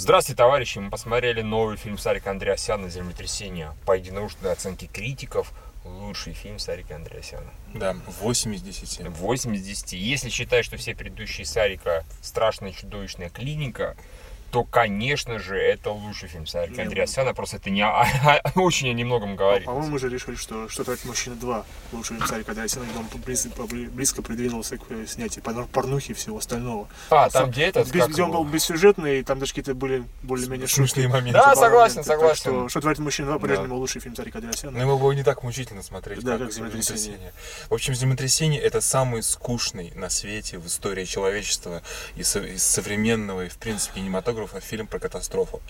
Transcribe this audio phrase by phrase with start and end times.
[0.00, 0.78] Здравствуйте, товарищи!
[0.78, 3.74] Мы посмотрели новый фильм Сарика Андреасяна «Землетрясение».
[3.84, 5.52] По единодушной оценке критиков,
[5.84, 7.50] лучший фильм Сарика Андреасяна.
[7.74, 9.08] Да, 8 из 10.
[9.08, 9.94] 8 из 10.
[9.94, 13.96] Если считать, что все предыдущие Сарика «Страшная чудовищная клиника»,
[14.50, 17.34] то, конечно же, это лучший фильм Сарика Андреасяна.
[17.34, 19.66] Просто это не, а, а, очень о немногом говорит.
[19.66, 23.06] По-моему, мы же решили, что «Что творит мужчина 2» лучший фильм Сарика Андреасяна, где он
[23.24, 26.88] близ- побли- близко придвинулся к э, снятию порнухи и всего остального.
[27.10, 30.66] А, там где этот, Без- где он был бессюжетный, и там даже какие-то были более-менее
[30.66, 31.00] шутки.
[31.00, 31.32] моменты.
[31.32, 31.96] Да, согласен, моменты.
[31.96, 32.36] Так согласен.
[32.40, 33.38] что «Что творит мужчина 2» Да.
[33.38, 34.72] по-прежнему лучший фильм Сарика Андреасяна.
[34.72, 37.32] Но его было не так мучительно смотреть, Да, как, как «Землетрясение».
[37.68, 41.82] В общем, «Землетрясение»— это самый скучный на свете в истории человечества
[42.16, 45.60] и со- из современного, и, в принципе, кинематографа фильм про катастрофу.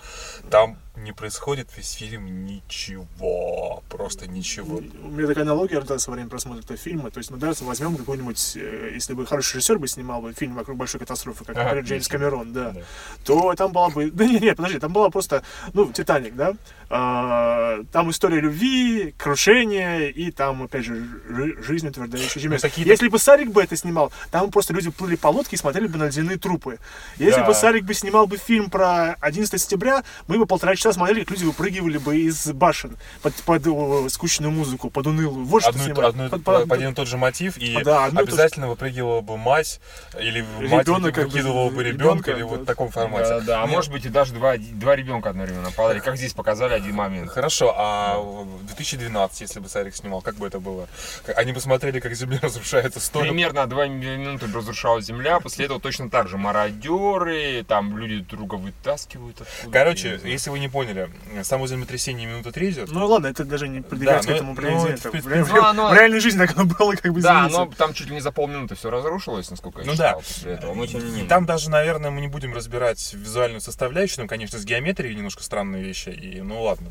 [0.51, 4.77] Там не происходит весь фильм ничего, просто ничего.
[4.77, 7.09] У меня такая аналогия рождается во время просмотра этого фильма.
[7.11, 10.55] То есть мы даже возьмем какой-нибудь, э, если бы хороший режиссер бы снимал бы фильм
[10.55, 12.07] вокруг большой катастрофы, как, например, Джеймс.
[12.07, 12.81] Камерон, да, Да.
[13.23, 14.11] то там была бы...
[14.11, 16.53] Да нет, нет, подожди, там была просто, ну, Титаник, да?
[16.91, 20.95] А, там история любви, крушения и там, опять же,
[21.29, 25.15] жи- жизнь утверждающая Ну, такие- Если бы Сарик бы это снимал, там просто люди плыли
[25.15, 26.79] по лодке и смотрели бы на ледяные трупы.
[27.17, 27.45] Если Да.
[27.47, 31.31] бы Сарик бы снимал бы фильм про 11 сентября, мы бы полтора часа смотрели, как
[31.31, 35.45] люди выпрыгивали бы из башен под, под э, скучную музыку, под унылую.
[35.45, 36.05] Вот что Одну, снимали.
[36.07, 38.19] одну Под- по- под- один и тот же мотив, и Да, то же.
[38.19, 39.79] обязательно выпрыгивала бы мать,
[40.19, 42.45] или мать Ребенок, выкидывала бы ребенка, ребенка, или да.
[42.45, 43.29] вот в таком формате.
[43.29, 46.33] Да, да, а Нет, может быть и даже два, два ребенка одновременно падали, как здесь
[46.33, 47.29] показали один момент.
[47.29, 50.87] Хорошо, а в 2012, если бы Сарик снимал, как бы это было?
[51.35, 53.23] Они бы смотрели, как Земля разрушается стоя.
[53.23, 58.55] Примерно два минуты разрушалась земля, после этого точно так же мародеры, там люди друг друга
[58.63, 61.09] вытаскивают откуда Короче, если вы не поняли,
[61.43, 62.91] само землетрясение минута три идет.
[62.91, 65.07] Ну ладно, это даже не продвигается Да, к ну, этому ну, президенту.
[65.09, 67.21] это, в в, принципе, ре- ну, оно- в реальной жизни так оно было, как бы
[67.21, 70.25] Да, но там чуть ли не за полминуты все разрушилось, насколько я Ну читал да.
[70.27, 70.73] после этого.
[70.73, 71.25] Но тем не менее.
[71.29, 75.83] Там даже, наверное, мы не будем разбирать визуальную составляющую, там, конечно, с геометрией немножко странные
[75.83, 76.89] вещи, и ну ладно,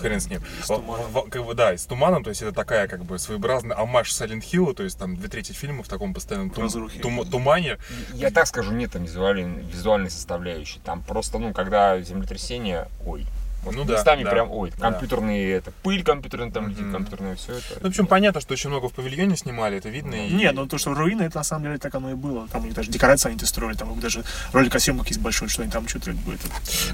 [0.00, 0.42] хрен с ним.
[0.62, 1.30] с туманом.
[1.30, 4.42] как бы, да, и с туманом, то есть это такая как бы своеобразный амаш Silent
[4.42, 6.68] Hill, то есть там две трети фильма в таком постоянном тум-
[7.00, 7.78] тум- тумане.
[8.14, 10.80] Я так скажу, нет там визуальной, визуальной составляющей.
[10.84, 13.26] Там просто, ну, когда землетрясение, ой.
[13.64, 14.90] Вот Ну да, местами да, прям, ой, да.
[14.90, 16.92] компьютерные, это, пыль компьютерная там летит, Мгм.
[16.92, 17.64] компьютерное все это.
[17.80, 20.14] Ну, в общем, понятно, что очень много в павильоне снимали, это видно.
[20.14, 22.46] и- Нет, ну то, что руины, это на самом деле так оно и было.
[22.48, 25.62] Там у них даже декорации они строили, там даже ролик о съемках есть большой, что
[25.62, 26.40] они там что-то будет.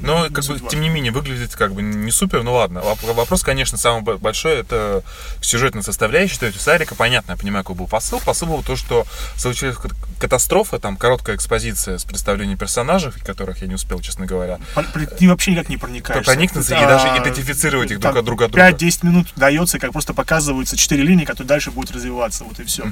[0.01, 2.79] Но, как бы, тем не менее, выглядит как бы не супер, ну ладно.
[2.81, 5.03] Воп- Вопрос, конечно, самый бо- большой, это
[5.41, 8.21] сюжетная составляющая, то есть у Сарика, понятно, я понимаю, какой был посыл.
[8.21, 9.05] Посыл был то, что
[9.37, 14.59] случилась кат- катастрофа, там короткая экспозиция с представлением персонажей, которых я не успел, честно говоря.
[15.19, 15.77] Ты вообще никак не
[16.69, 18.69] Проникнуться и даже идентифицировать их друг от друга от друга.
[18.71, 22.85] 5-10 минут дается, как просто показываются четыре линии, которые дальше будут развиваться, вот и все.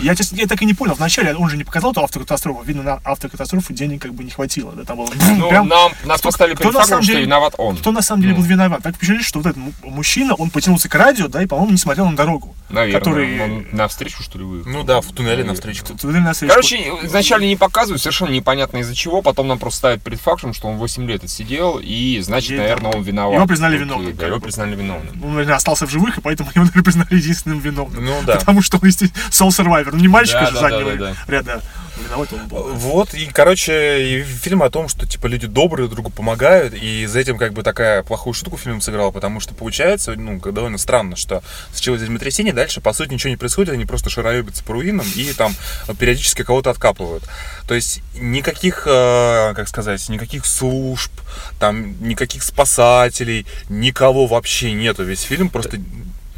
[0.00, 2.82] Я, честно, я так и не понял, вначале он же не показал эту автокатастрофу, видно,
[2.82, 6.28] на автокатастрофу денег как бы не хватило, да, там было Ну, прям- нам, нас кто-
[6.28, 7.76] поставили кто перед на фактом, самом что деле- виноват он.
[7.76, 8.40] Кто на самом деле Ну.
[8.40, 8.82] был виноват?
[8.82, 11.78] Так впечатление, что вот этот му- мужчина, он потянулся к радио, да, и, по-моему, не
[11.78, 12.54] смотрел на дорогу.
[12.70, 14.70] Наверное, который- он навстречу, что ли, выехал?
[14.70, 15.84] Ну да, в туннеле навстречу.
[16.02, 20.52] Вы Короче, изначально не показывают, совершенно непонятно из-за чего, потом нам просто ставят перед фактом,
[20.54, 23.34] что он 8 лет отсидел, и значит, наверное, он виноват.
[23.36, 25.24] его признали Окей, виновным, Да, его признали виновным.
[25.24, 28.04] он, наверное, остался в живых, и поэтому его, наверное, признали единственным виновным.
[28.04, 28.36] Ну да.
[28.36, 29.90] Потому что он, естественно, Soul Survivor.
[29.92, 31.62] Ну, не мальчика Да, же да, заднего да, да, ряда.
[32.04, 32.62] Виноват он был.
[32.74, 37.06] Вот, и, короче, и фильм о том, что, типа, люди добрые друг другу помогают, и
[37.06, 41.16] за этим, как бы, такая плохую штуку фильм сыграл, потому что получается, ну, довольно странно,
[41.16, 41.42] что
[41.72, 45.54] случилось землетрясение, дальше, по сути, ничего не происходит, они просто шароебятся по руинам и там
[45.98, 47.24] периодически кого-то откапывают.
[47.66, 51.12] То есть никаких, э, как сказать, никаких служб,
[51.58, 55.04] там, никаких спасателей, никого вообще нету.
[55.04, 55.78] Весь фильм просто,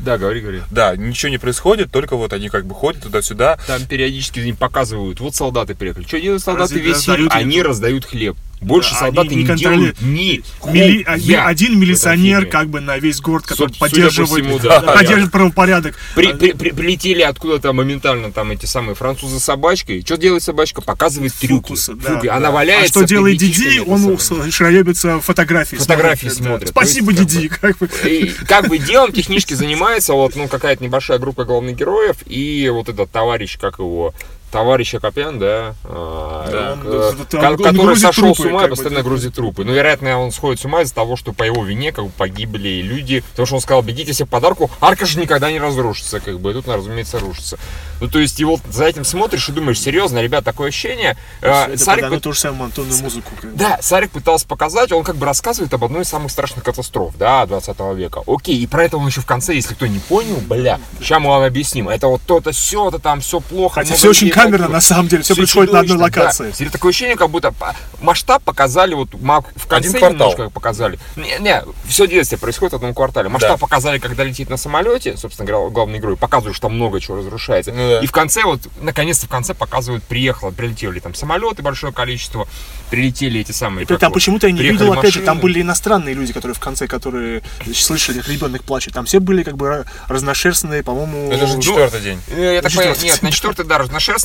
[0.04, 0.62] Да, говори, говори.
[0.70, 5.20] да, ничего не происходит, только вот они как бы ходят туда-сюда, Там периодически им показывают,
[5.20, 6.04] вот солдаты приехали.
[6.06, 7.28] Что делают солдаты Разде- весь фильм?
[7.30, 8.36] Они раздают хлеб.
[8.60, 9.98] Больше Да, солдаты не, не контролируют.
[9.98, 14.44] делают ни Мили- хуя один милиционер как бы на весь город, который Судя по поддерживает,
[14.44, 14.80] всему, да.
[14.80, 15.94] да, поддерживает правопорядок.
[16.14, 20.02] При- при- при- прилетели откуда-то моментально там эти самые французы с собачкой.
[20.04, 20.82] Что делает собачка?
[20.82, 21.68] Показывает трюки.
[21.68, 22.26] Фокусы, да, Фуги.
[22.26, 22.36] да.
[22.36, 22.84] Она валяется.
[23.00, 23.78] А что делает Диди?
[23.80, 24.18] Он
[24.50, 25.76] шароебится фотографии.
[25.76, 26.34] Фотографии да.
[26.34, 26.68] смотрит.
[26.68, 27.48] Спасибо, То есть, как Диди.
[27.48, 27.90] Как бы.
[28.04, 32.88] И как бы делом технически занимается вот, ну, какая-то небольшая группа главных героев и вот
[32.88, 34.12] этот товарищ, как его,
[34.50, 36.82] товарищ Акопян, да, а, Да.
[36.82, 39.64] к- Он- он- ко- он который сошел с трупы, ума и бы, постоянно грузит трупы.
[39.64, 42.80] Ну, вероятно, он сходит с ума из-за того, что по его вине как бы погибли
[42.82, 46.50] люди, потому что он сказал, бегите все подарку, арка же никогда не разрушится, как бы,
[46.50, 47.58] и тут, разумеется, рушится.
[48.00, 51.16] Ну, то есть, вот за этим смотришь и думаешь, серьезно, ребят, такое ощущение.
[51.42, 53.30] э, Это Сарик пы- ту же самую монотонную музыку.
[53.40, 53.56] как бы.
[53.58, 57.44] да, Сарик пытался показать, он как бы рассказывает об одной из самых страшных катастроф, да,
[57.46, 58.22] 20 века.
[58.26, 61.28] Окей, и про это он еще в конце, если кто не понял, бля, сейчас мы
[61.28, 61.88] вам объясним.
[61.88, 63.76] Это вот то-то, все, то там все плохо.
[63.76, 64.72] Хотя все очень камерно, погибло.
[64.74, 65.22] на самом деле.
[65.22, 66.52] Все Всё происходит на одной локации.
[66.52, 67.54] Серия такое ощущение, как будто
[68.00, 70.30] масштаб показали, вот в конце Один квартал.
[70.32, 70.98] немножко показали.
[71.16, 73.28] Не, не, все действие происходит в одном квартале.
[73.28, 73.56] Масштаб Да.
[73.58, 77.72] показали, когда летит на самолете, собственно говоря, главной игрой, показывают, что там много чего разрушается.
[77.72, 78.00] Ну да.
[78.00, 82.48] И в конце, вот, наконец-то в конце показывают, приехало, прилетели там самолеты, большое количество,
[82.90, 83.86] прилетели эти самые...
[83.86, 85.42] Как там вот, почему-то я не видел, опять же, там машины.
[85.42, 87.42] были иностранные люди, которые в конце, которые
[87.74, 88.94] слышали, как ребенок плачет.
[88.94, 91.30] Там все были как бы ра- разношерстные, по-моему.
[91.32, 92.20] Это же ну, четвертый день.
[92.28, 93.04] Э, Я так На понимаю, четвертый.
[93.14, 93.78] нет, на четвертый, да,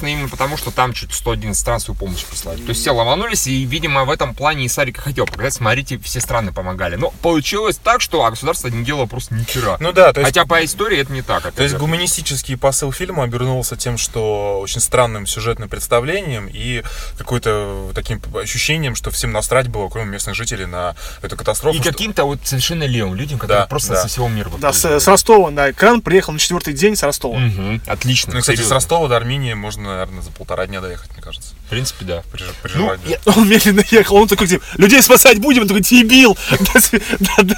[0.06, 2.62] разношерстный, именно потому, что там чуть 111 стран свою помощь прислали.
[2.62, 6.20] То есть все ломанулись, и, видимо, в этом плане и Сарик хотел показать, смотрите, все
[6.22, 6.96] страны помогали.
[6.96, 9.78] Но получилось так, что а государство не делало просто ни хера.
[9.80, 11.44] Ну да, то есть Хотя по истории это не так.
[11.44, 11.78] То опять есть же.
[11.80, 16.84] гуманистический посыл фильма обернулся тем, что очень странным сюжетным представлением и
[17.18, 21.78] какой-то таким ощущением, что всем насрать было, кроме местных жителей, на эту катастрофу.
[21.78, 24.02] И что- каким-то вот совершенно левым людям, которые Да, просто да.
[24.02, 27.38] со всего мира Да, с, с Ростова на экран приехал на четвертый день с Ростова.
[27.38, 28.34] Мгм, Отлично.
[28.34, 28.76] Ну, кстати, с серьезно.
[28.76, 31.54] Ростова до Армении можно, наверное, за полтора дня доехать, мне кажется.
[31.66, 32.24] В принципе, да.
[32.32, 35.82] При, при Ну, я- Он медленно ехал, он такой, типа, людей спасать будем, он такой,
[35.82, 36.38] дебил,
[37.20, 37.56] до,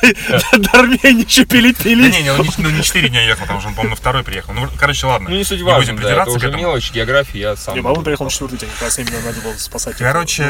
[0.79, 2.11] Армении еще Да пили-пили.
[2.11, 4.23] не, не, он не, ну, не 4 дня ехал, потому что он, по-моему, на второй
[4.23, 4.53] приехал.
[4.53, 5.29] Ну, короче, ладно.
[5.29, 6.63] Ну, не суть важно, будем да, это придираться к уже этому.
[6.63, 7.75] мелочь, география, я сам...
[7.75, 9.97] Не, по-моему, приехал на четвертый день, как раз именно надо было спасать.
[9.97, 10.45] Короче,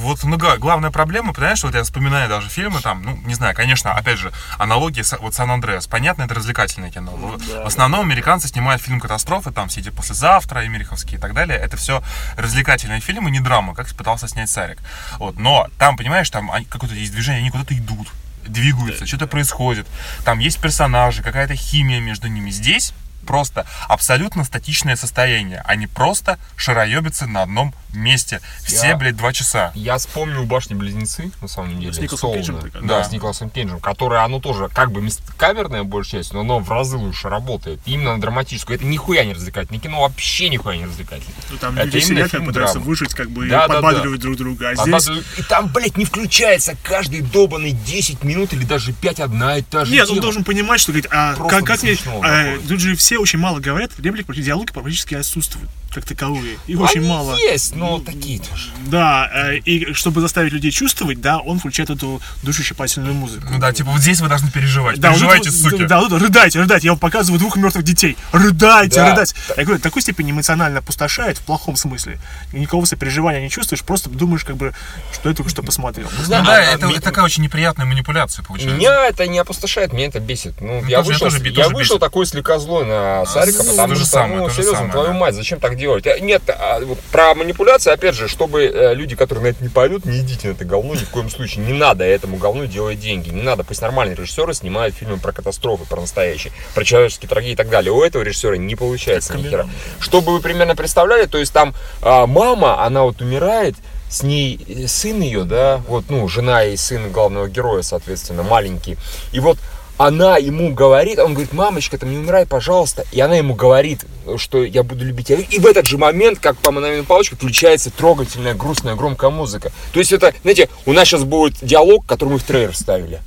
[0.00, 3.92] вот ну, главная проблема, понимаешь, вот я вспоминаю даже фильмы там, ну, не знаю, конечно,
[3.92, 5.86] опять же, аналогии с вот Сан-Андреас.
[5.86, 7.12] Понятно, это развлекательное кино.
[7.12, 10.60] В- да, в основном американцы снимают фильм катастрофы, там все эти послезавтра,
[10.96, 11.58] Эмериховские и так далее.
[11.58, 12.02] Это все
[12.36, 14.78] развлекательные фильмы, не драма, как пытался снять Сарик.
[15.18, 18.08] Вот, но там, понимаешь, там какое-то есть движение, они куда-то идут
[18.46, 19.88] двигаются, что-то происходит.
[20.24, 22.50] Там есть персонажи, какая-то химия между ними.
[22.50, 22.92] Здесь
[23.26, 25.62] просто абсолютно статичное состояние.
[25.66, 28.40] Они просто шароебятся на одном месте.
[28.64, 29.72] Все, Я- блядь, два часа.
[29.74, 31.92] Я вспомнил «Башни-близнецы», на самом деле.
[31.92, 32.32] С Николасом.
[32.34, 32.60] Кейджем?
[32.74, 33.04] Да, Да.
[33.04, 35.06] с Николасом Кейджем, которое, оно тоже как бы
[35.38, 37.80] камерная большая часть, но оно в разы лучше работает.
[37.86, 38.76] Именно на драматическую.
[38.76, 41.34] Это нихуя не развлекательное кино, вообще нихуя не развлекательное.
[41.50, 44.20] Ну, там Это люди именно сидят, как пытаются выжить, как бы, и Да, да, подбадривают
[44.20, 44.68] друг друга.
[44.68, 45.06] А А здесь...
[45.06, 49.62] надо- И там, блядь, не включается каждый долбанный 10 минут или даже 5 одна и
[49.62, 50.22] та же Нет, он тема.
[50.22, 53.60] должен понимать, что говорит, а Просто как, как мне, а, тут же все очень мало
[53.60, 56.58] говорят, реплик, диалоги практически отсутствуют, как таковые.
[56.66, 57.34] Их очень Они мало.
[57.36, 58.68] есть, но такие тоже.
[58.86, 63.46] Да, э, и чтобы заставить людей чувствовать, да, он включает эту душещипательную музыку.
[63.50, 64.98] Ну да, типа вот здесь вы должны переживать.
[65.00, 65.86] Да, вот Переживайте, тут- суки.
[65.86, 66.86] Да, вот рыдайте, рыдайте.
[66.86, 68.16] Я вам показываю двух мертвых детей.
[68.32, 69.10] Рыдайте, Да.
[69.10, 69.34] рыдайте.
[69.56, 72.18] Я говорю, такой степени эмоционально опустошает, в плохом смысле.
[72.52, 74.72] И никакого сопереживания не чувствуешь, просто думаешь, как бы,
[75.12, 76.08] что я только что посмотрел.
[76.18, 78.76] Не знаю, Ну да, а- это, это такая очень неприятная манипуляция получается.
[78.76, 80.60] Меня это не опустошает, меня это бесит.
[80.60, 82.00] Ну, я тоже- вышел, тоже я тоже вышел бесит.
[82.00, 85.14] такой слегка злой на Сарика, ну, потому что, самое, ну, серьезно, самое, твою да.
[85.14, 85.85] мать, зачем так делать?
[85.94, 86.80] Э, Нет, а
[87.12, 90.52] про манипуляции, опять же, чтобы э, люди, которые на это не пойдут, не идите на
[90.52, 91.64] это говно ни в коем случае.
[91.64, 93.30] Не надо этому говну делать деньги.
[93.30, 97.56] Не надо, пусть нормальные режиссеры снимают фильмы про катастрофы, про настоящие, про человеческие трагедии и
[97.56, 97.92] так далее.
[97.92, 99.68] У этого режиссера не получается ни хера.
[100.00, 103.76] Чтобы вы примерно представляли, то есть там а, мама, она вот умирает,
[104.08, 108.96] с ней э, сын ее, да, вот, ну, жена и сын главного героя, соответственно, маленький.
[109.32, 109.58] И вот
[109.98, 113.04] она ему говорит, он говорит, мамочка, там не умирай, пожалуйста.
[113.12, 114.04] И она ему говорит,
[114.36, 115.38] что я буду любить тебя.
[115.38, 119.72] И в этот же момент, как по мановению палочки, включается трогательная, грустная, громкая музыка.
[119.92, 123.20] То есть это, знаете, у нас сейчас будет диалог, который мы в трейлер вставили.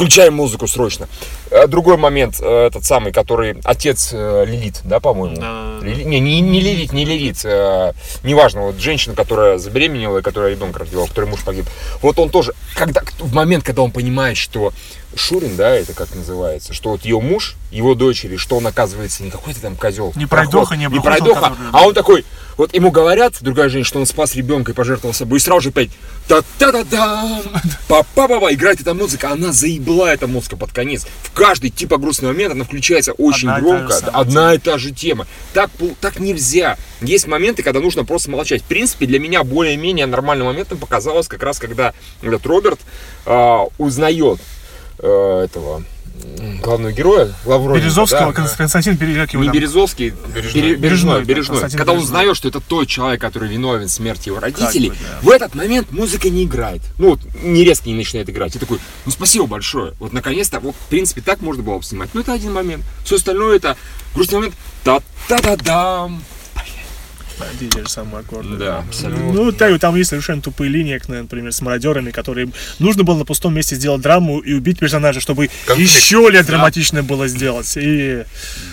[0.00, 1.08] Включаем музыку срочно.
[1.50, 5.36] Э, Другой момент, э, этот самый, который отец э, Лилит, да, по-моему?
[5.36, 5.78] Да.
[5.82, 7.44] Лили- Не, не, не Лилит, не Лилит.
[8.24, 11.66] неважно, вот женщина, которая забеременела и которая ребенка родила, у которой муж погиб.
[12.00, 14.72] Вот он тоже, когда, в момент, когда он понимает, что
[15.14, 19.30] Шурин, да, это как называется, что вот ее муж, его дочери, что он оказывается не
[19.30, 20.12] какой-то там козел.
[20.16, 22.24] Не пройдоха, не не пройдоха, который- а он такой,
[22.56, 25.68] вот ему говорят, другая женщина, что он спас ребенка и пожертвовал собой, и сразу же
[25.70, 25.90] опять
[26.28, 27.42] та та да да
[27.88, 31.06] па па па па играет эта музыка, она заебла эта музыка под конец.
[31.22, 34.78] В каждый типа грустный момент она включается очень Одна и громко, самая одна и та
[34.78, 35.26] же тема.
[35.52, 36.76] Так, так нельзя.
[37.00, 38.62] Есть моменты, когда нужно просто молчать.
[38.62, 42.80] В принципе, для меня более-менее нормальным моментом показалось как раз, когда этот Роберт
[43.26, 44.38] а, узнает
[44.98, 45.82] э, этого
[46.62, 48.48] главного героя, Лавроника, Березовского, да?
[48.56, 49.56] Константин Берег, как его Не там?
[49.56, 50.52] Березовский, Бережной.
[50.52, 51.78] Бережной, Бережной, Бережной, да, Бережной.
[51.78, 55.18] Когда он узнает, что это тот человек, который виновен в смерти его родителей, бы, да.
[55.22, 56.82] в этот момент музыка не играет.
[56.98, 58.56] Ну вот, не резко не начинает играть.
[58.56, 59.94] И такой, ну спасибо большое.
[59.98, 62.10] Вот наконец-то, вот, в принципе, так можно было бы снимать.
[62.14, 62.84] Но это один момент.
[63.04, 63.76] Все остальное это
[64.14, 64.54] грустный момент.
[64.84, 66.22] Та-та-да-дам.
[67.42, 68.56] Одни и те же самые аккорды.
[68.56, 69.32] Да, абсолютно.
[69.32, 73.54] Ну, так, там есть совершенно тупые линии, например, с мародерами, которые нужно было на пустом
[73.54, 75.92] месте сделать драму и убить персонажа, чтобы Конфликт.
[75.92, 77.72] еще лет драматично было сделать.
[77.76, 78.24] И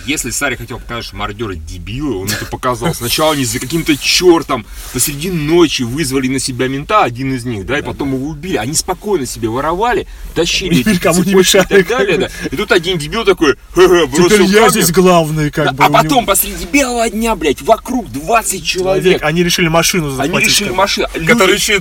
[0.06, 2.94] Если Сари хотел показать, что мародеры дебилы, он это показал.
[2.94, 7.78] Сначала они за каким-то чертом посреди ночи вызвали на себя мента, один из них, да,
[7.78, 8.56] и потом его убили.
[8.56, 11.64] Они спокойно себе воровали, тащили эти никому не мешали.
[11.64, 12.28] и так далее, да.
[12.50, 14.70] И тут один дебил такой, «Ха-ха, бросил теперь я камень».
[14.70, 15.84] здесь главный, как бы.
[15.84, 19.22] А потом посреди белого дня, блядь, вокруг 20 10 человек.
[19.22, 20.48] Они решили машину Они захватить.
[20.48, 21.08] решили машину.
[21.26, 21.80] Который еще и.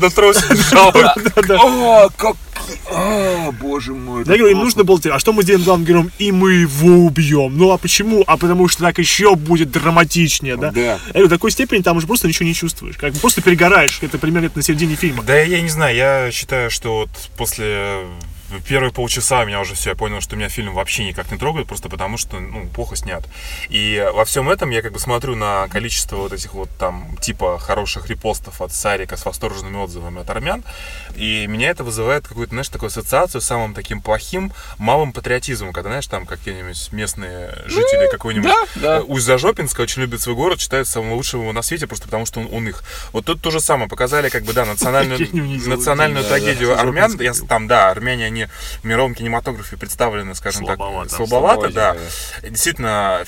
[1.55, 2.35] О, как...
[2.91, 4.19] А, боже мой.
[4.19, 6.11] Я говорю, им нужно было, а что мы сделаем главным героем?
[6.17, 7.57] И мы его убьем.
[7.57, 8.23] Ну а почему?
[8.27, 10.71] А потому что так еще будет драматичнее, да?
[10.71, 10.81] Да.
[10.81, 12.97] Я говорю, в такой степени там уже просто ничего не чувствуешь.
[12.97, 13.99] Как бы просто перегораешь.
[14.01, 15.23] Это примерно на середине фильма.
[15.23, 17.99] Да я не знаю, я считаю, что вот после
[18.67, 21.67] первые полчаса у меня уже все, я понял, что меня фильм вообще никак не трогает,
[21.67, 23.23] просто потому что, ну, плохо снят.
[23.69, 27.59] И во всем этом я как бы смотрю на количество вот этих вот там типа
[27.59, 30.63] хороших репостов от Сарика с восторженными отзывами от армян,
[31.15, 35.89] и меня это вызывает какую-то, знаешь, такую ассоциацию с самым таким плохим малым патриотизмом, когда,
[35.89, 38.97] знаешь, там какие-нибудь местные жители какой-нибудь да, да.
[38.97, 42.39] э, Усть-Зажопинска очень любят свой город, считают самым лучшим его на свете, просто потому что
[42.39, 42.83] он, он их.
[43.13, 45.19] Вот тут то же самое, показали как бы, да, национальную,
[45.67, 47.17] национальную трагедию армян.
[47.47, 48.47] Там, да, армяне, они
[48.81, 51.09] в мировом кинематографе представлены, скажем Слабовато.
[51.09, 51.93] так, слабовато, Слабовато, да.
[52.41, 52.49] да.
[52.49, 53.23] Действительно,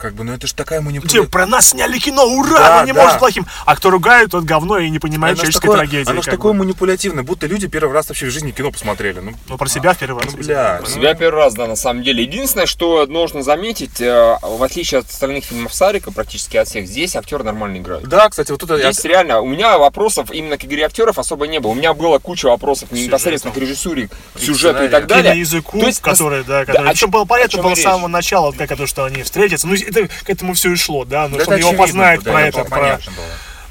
[0.00, 1.22] как бы, ну это же такая Типа, манипуляция.
[1.28, 2.58] про нас сняли кино, ура!
[2.58, 3.02] Да, оно не да.
[3.04, 3.46] может плохим.
[3.66, 6.10] А кто ругает, тот говно и не понимает Оно человеческой такое, трагедии.
[6.10, 6.58] оно ж как такое бы.
[6.60, 9.20] манипулятивное, будто люди первый раз вообще в жизни кино посмотрели.
[9.20, 10.32] Ну, Ну, про себя в первый раз.
[10.32, 12.22] ну, бля, Про ну, себя первый раз, да, на самом деле.
[12.22, 17.16] Единственное, что нужно заметить, э, в отличие от остальных фильмов Сарика, практически от всех, здесь
[17.16, 18.04] актеры нормально играют.
[18.08, 21.46] Да, кстати, вот тут я- Здесь реально, у меня вопросов именно к игре актеров особо
[21.46, 21.70] не было.
[21.72, 25.34] У меня была куча вопросов не непосредственно к режиссуре, к сюжету и так далее.
[25.34, 26.86] на языку, То есть, который, да, да, который.
[26.86, 29.66] о Причем чём- было о понятно было с самого начала, как это, что они встретятся.
[29.66, 32.32] Ну, это к этому все и шло, да, ну, Да что он его познает да,
[32.32, 33.00] про это это, про...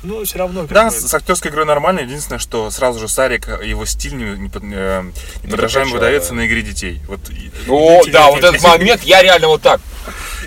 [0.04, 0.66] Ну, все равно.
[0.68, 2.00] Да, бы, с, актерской игрой нормально.
[2.00, 5.04] Единственное, что сразу же Сарик, его стиль не, не, под- э,
[5.44, 6.36] неподражаемо прокачал, выдается да.
[6.38, 7.02] на игре детей.
[7.08, 9.80] Вот, и- О, дети- да, дети- вот этот момент, я реально вот так.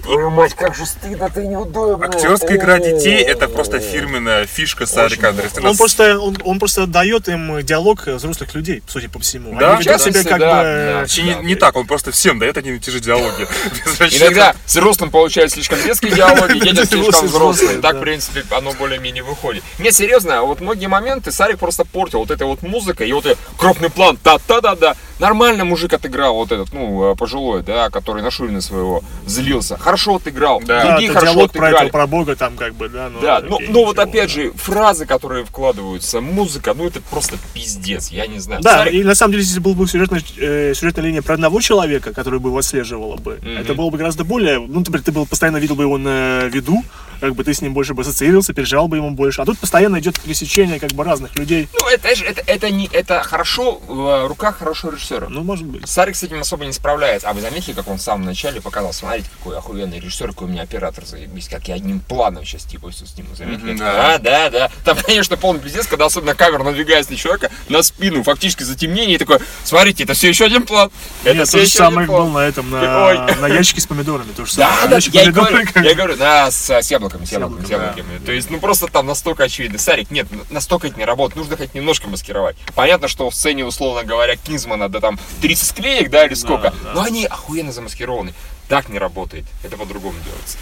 [0.02, 2.06] Твою мать, как же стыдно, ты неудобно.
[2.06, 5.70] Актерская игра детей это просто фирменная фишка Сарика Андреасяна.
[5.70, 9.58] Он просто, он, он просто дает им диалог взрослых людей, судя по всему.
[9.58, 10.64] Да, Они ведут себя как да, бы...
[10.64, 11.00] да.
[11.00, 13.46] Вообще не, не так, он просто всем дает одни и те же диалоги.
[14.00, 17.80] Иногда взрослым получают слишком детские диалоги, детям слишком взрослые.
[17.80, 17.98] Так, да.
[17.98, 19.62] в принципе, оно более-менее выходит.
[19.78, 22.20] Нет, серьезно, вот многие моменты Сарик просто портил.
[22.20, 24.96] Вот эта вот музыка и вот крупный план, та-та-да-да.
[25.18, 29.76] Нормально мужик отыграл вот этот, ну, э, пожилой, да, который на Шурина своего злился.
[29.78, 30.60] Хорошо отыграл.
[30.64, 30.84] Да.
[30.90, 31.86] Другие это хорошо диалог про отыграли.
[31.88, 33.08] этого, про Бога там как бы, да.
[33.10, 34.34] Ну, Да, но, окей, но вот ничего, опять да.
[34.42, 38.60] же, фразы, которые вкладываются, музыка, ну это просто пиздец, я не знаю.
[38.62, 41.60] Да, Сарик- и на самом деле, если была бы сюжетная, э, сюжетная линия про одного
[41.60, 43.58] человека, который бы его отслеживала бы, Мгм.
[43.58, 44.58] это было бы гораздо более...
[44.58, 46.82] Ну, например, ты был, постоянно видел бы его на виду,
[47.20, 49.42] как бы ты с ним больше бы ассоциировался, переживал бы ему больше.
[49.42, 51.68] А тут постоянно идет пересечение как бы разных людей.
[51.72, 55.26] Ну, это же, это, это не, это хорошо в руках хорошего режиссера.
[55.28, 55.88] Ну, может быть.
[55.88, 57.28] Сарик с этим особо не справляется.
[57.28, 58.92] А вы заметили, как он в самом начале показал?
[58.92, 62.90] Смотрите, какой охуенный режиссер, какой у меня оператор заебись, как я одним планом сейчас типа
[62.90, 63.34] все сниму.
[63.34, 63.70] Заметили?
[63.72, 64.18] Мгм, да.
[64.18, 64.70] да, да, да.
[64.84, 69.18] Там, конечно, полный пиздец, когда особенно камера надвигается на человека на спину, фактически затемнение, и
[69.18, 70.90] такой, смотрите, это все еще один план.
[71.24, 72.26] Это Нет, все то же еще самое один план.
[72.26, 73.18] был на этом, Ой.
[73.18, 74.32] на, на ящике с помидорами.
[74.36, 74.88] То же Да, самое.
[74.88, 77.70] да, Ящик я помидоры, говорю, как я говорю, да, с, с яблоками, с яблоками, с
[77.70, 78.26] яблоками, яблоками.
[78.26, 79.78] То есть, ну просто там настолько очевидно.
[79.78, 82.56] Сарик, нет, настолько это не работает, нужно хоть немножко маскировать.
[82.74, 86.92] Понятно, что в сцене, условно говоря, Кинзмана, да там 30 склеек, да, или сколько, да.
[86.94, 88.34] но они охуенно замаскированы.
[88.68, 90.58] Так не работает, это по-другому делается.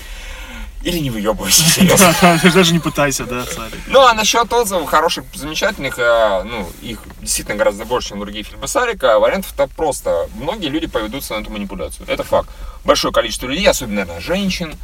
[0.85, 2.15] Или не выебывайся, серьезно.
[2.55, 3.79] Даже не пытайся, да, Сарик.
[3.87, 8.67] Ну, а насчет отзывов хороших, замечательных, э, ну, их действительно гораздо больше, чем другие фильмы
[8.67, 10.29] Сарика, вариантов-то просто.
[10.35, 12.07] Многие люди поведутся на эту манипуляцию.
[12.09, 12.49] Это факт.
[12.85, 14.75] Большое количество людей, особенно, наверное, женщин,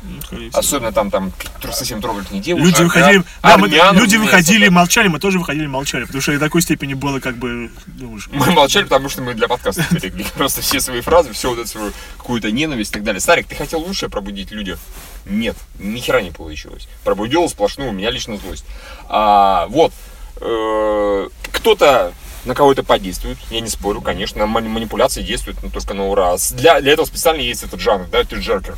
[0.52, 1.32] особенно там, там
[1.72, 2.66] совсем трогательные девушки.
[2.66, 6.38] Люди выходили, да, мы- армян, люди выходили, молчали, мы тоже выходили, молчали, потому что до
[6.38, 10.62] такой степени было как бы, ну, Мы молчали, потому что мы для подкаста берегли просто
[10.62, 13.20] все свои фразы, всю вот эту свою какую-то ненависть и так далее.
[13.20, 14.78] Старик, ты хотел лучшее пробудить в людях?
[15.26, 16.88] Нет, ни хера не получилось.
[17.04, 18.64] Пробудил сплошную, у меня лично злость.
[19.08, 19.92] А, вот,
[20.40, 22.12] э, кто-то
[22.44, 26.36] на кого-то подействует, я не спорю, конечно, мани- манипуляции действуют, но только на ура.
[26.52, 28.76] Для, для этого специально есть этот жанр, да, это джеркер.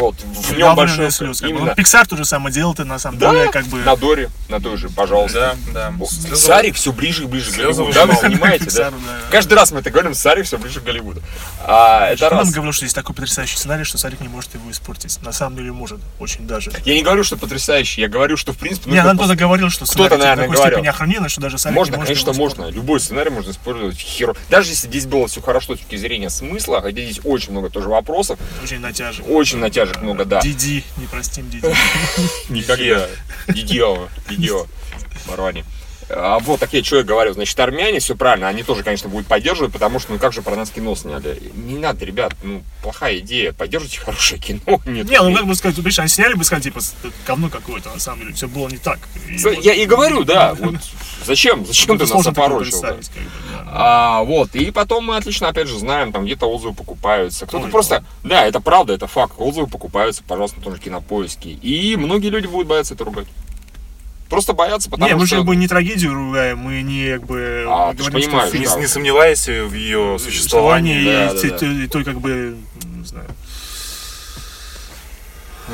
[0.00, 1.66] Ну, Вот, в нем большой слезы, как именно.
[1.66, 3.78] Ну, Pixar то же самое делал, ты на самом Да, деле, как бы...
[3.80, 5.56] на Доре, на той же, пожалуйста.
[5.74, 6.36] Да, да.
[6.36, 7.92] Сарик все ближе и ближе к Голливуду.
[7.92, 8.92] Да, вы понимаете, да?
[9.30, 11.22] Каждый раз мы это говорим, Сарик все ближе к Голливуду.
[11.66, 12.50] А, это Кто нам раз.
[12.52, 15.20] говорил, что есть такой потрясающий сценарий, что Сарик не может его испортить?
[15.22, 16.72] На самом деле может, очень даже.
[16.84, 19.68] Я не говорю, что потрясающий, я говорю, что в принципе Не, нужно нам кто-то говорил,
[19.68, 20.78] что Кто-то, типа, наверное, такой говорил.
[20.78, 22.70] степени охрененно, что даже Сарик Можно, не может конечно, можно.
[22.70, 24.34] Любой сценарий можно использовать херо.
[24.48, 27.88] Даже если здесь было все хорошо с точки зрения смысла, хотя здесь очень много тоже
[27.88, 28.38] вопросов.
[28.62, 29.26] Очень натяжек.
[29.28, 29.58] очень
[29.90, 30.40] натяжек много, да.
[30.40, 31.66] Диди, не простим Диди.
[32.48, 33.08] Никогда.
[33.48, 34.66] Дидио, Дидио,
[35.26, 35.64] Барвани.
[36.12, 39.72] А вот, так я я говорю, значит, армяне, все правильно, они тоже, конечно, будут поддерживать,
[39.72, 41.40] потому что, ну как же про нас кино сняли?
[41.54, 44.60] Не надо, ребят, ну, плохая идея, поддержите хорошее кино.
[44.86, 46.80] Нет, Не, ну как бы сказать, видишь, они сняли бы, сказали, типа,
[47.26, 48.98] говно какое-то, на самом деле, все было не так.
[49.28, 50.76] И вот- Я и говорю, да, вот
[51.24, 51.66] Зачем?
[51.66, 52.80] Зачем ты нас опорочил?
[52.82, 52.96] да.
[53.72, 57.46] А, вот, и потом мы отлично, опять же, знаем, там где-то отзывы покупаются.
[57.46, 61.50] Кто-то Ой, просто, да, это правда, это факт, отзывы покупаются, пожалуйста, на том же кинопоиске.
[61.50, 63.26] И многие люди будут бояться это ругать.
[64.30, 65.34] Просто боятся, потому Не, мы что...
[65.34, 68.64] же как бы не трагедию ругаем, мы не как бы А, говорим, понимаешь, что Не,
[68.64, 71.04] фильм не сомневаясь в ее существовании.
[71.04, 71.58] да, и, да, да.
[71.58, 73.26] те- и той как бы не знаю,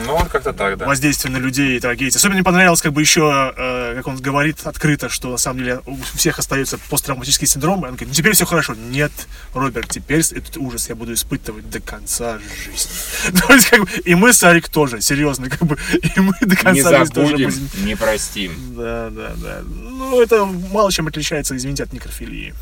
[0.04, 0.86] Ну, вот как-то так, да.
[0.86, 2.16] воздействие на людей и трагедии.
[2.16, 5.80] Особенно мне понравилось, как бы еще, э, как он говорит открыто, что на самом деле
[5.86, 7.80] у всех остается посттравматический синдром.
[7.80, 8.74] И он говорит, ну теперь все хорошо.
[8.74, 9.12] Нет,
[9.54, 13.38] Роберт, теперь этот ужас я буду испытывать до конца жизни.
[13.46, 15.78] То есть, как бы, и мы с Арик тоже, серьезно, как бы,
[16.16, 17.86] и мы до Не конца жизни тоже забудем, будем.
[17.86, 18.52] не простим.
[18.76, 19.62] Да, да, да.
[19.64, 22.54] Ну, это мало чем отличается, извините, от некрофилии.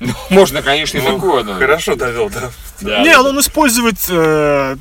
[0.00, 1.54] Ну, можно, конечно, и Ну, такое, но...
[1.58, 2.50] Хорошо довел, да.
[2.80, 4.76] Да, не, он использует э,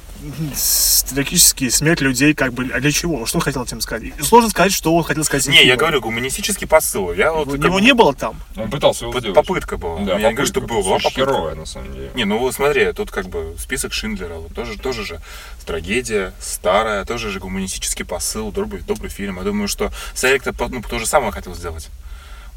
[0.55, 3.25] с- трагический смерть людей, как бы, а для чего?
[3.25, 4.13] Что он хотел этим сказать?
[4.23, 5.47] Сложно сказать, что он хотел сказать.
[5.47, 7.11] Не, я говорю, гуманистический посыл.
[7.11, 8.39] Я вот У как не было там.
[8.55, 9.35] Он пытался его сделать.
[9.35, 9.99] Попытка была.
[9.99, 11.55] Да, я не говорю, что было, была Слушай, попытка.
[11.55, 12.11] на самом деле.
[12.15, 15.19] Не, ну вот смотри, тут как бы список Шиндлера, вот тоже, тоже же
[15.65, 19.35] трагедия, старая, тоже же гуманистический посыл, добрый, добрый фильм.
[19.37, 21.89] Я думаю, что Сарик-то по- ну, то же самое хотел сделать.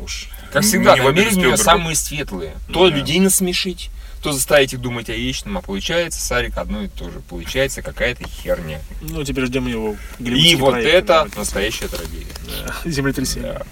[0.03, 0.29] Уж.
[0.53, 2.55] Как не- всегда, намерения у самые светлые.
[2.73, 2.97] То Да.
[2.97, 3.91] людей насмешить,
[4.23, 7.21] то заставить их думать о вечном, а получается, Сарик, одно и то же.
[7.29, 8.81] Получается какая-то херня.
[9.01, 12.27] Ну, теперь ждем его И вот проект, это да, настоящая трагедия.
[12.85, 13.53] Землетрясение.
[13.55, 13.63] Да.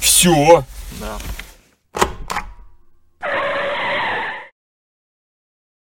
[0.00, 0.64] Все.
[1.00, 1.18] Да.